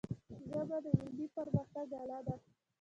[0.67, 2.35] ژبه د علمي پرمختګ آله ده.